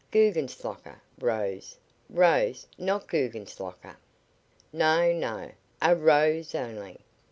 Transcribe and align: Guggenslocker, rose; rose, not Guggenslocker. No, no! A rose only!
Guggenslocker, 0.11 0.99
rose; 1.19 1.77
rose, 2.09 2.65
not 2.75 3.05
Guggenslocker. 3.05 3.97
No, 4.73 5.13
no! 5.13 5.51
A 5.79 5.95
rose 5.95 6.55
only! 6.55 7.01